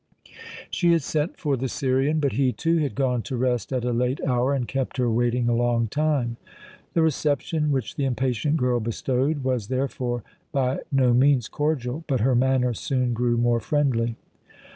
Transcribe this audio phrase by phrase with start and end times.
[0.71, 3.93] She had sent for the Syrian, but he, too, had gone to rest at a
[3.93, 6.37] late hour and kept her waiting a long time.
[6.95, 12.33] The reception which the impatient girl bestowed was therefore by no means cordial, but her
[12.33, 14.15] manner soon grew more friendly.